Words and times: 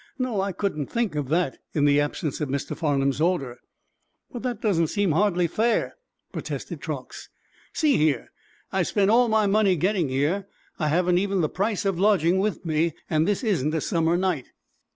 "No; 0.17 0.41
I 0.41 0.51
couldn't 0.51 0.87
think 0.87 1.13
of 1.13 1.29
that, 1.29 1.59
in 1.75 1.85
the 1.85 2.01
absence 2.01 2.41
of 2.41 2.49
Mr. 2.49 2.75
Farnum's 2.75 3.21
order." 3.21 3.59
"But 4.31 4.41
that 4.41 4.59
doesn't 4.59 4.87
seem 4.87 5.11
hardly 5.11 5.45
fair," 5.45 5.95
protested 6.33 6.81
Truax. 6.81 7.29
"See 7.71 7.97
here, 7.97 8.31
I 8.71 8.77
have 8.77 8.87
spent 8.87 9.11
all 9.11 9.27
my 9.27 9.45
money 9.45 9.75
getting 9.75 10.09
here. 10.09 10.47
I 10.79 10.87
haven't 10.87 11.19
even 11.19 11.41
the 11.41 11.49
price 11.49 11.85
of 11.85 11.99
a 11.99 12.01
lodging 12.01 12.39
with 12.39 12.65
me, 12.65 12.93
and 13.11 13.27
this 13.27 13.43
isn't 13.43 13.75
a 13.75 13.79
summer 13.79 14.17
night." 14.17 14.47